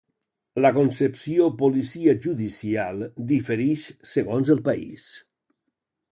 [0.65, 3.03] La concepció policia judicial
[3.33, 5.05] diferix segons el país.